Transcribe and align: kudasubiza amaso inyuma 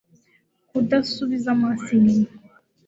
kudasubiza 0.69 1.47
amaso 1.55 1.87
inyuma 1.97 2.29